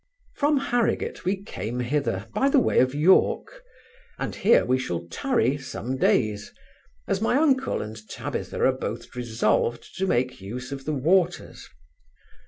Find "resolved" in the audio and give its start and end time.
9.15-9.93